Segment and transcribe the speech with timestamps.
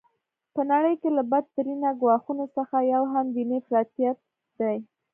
[0.53, 4.17] په نړۍ کي له بد ترینه ګواښونو څخه یو هم دیني افراطیت
[4.59, 4.77] دی.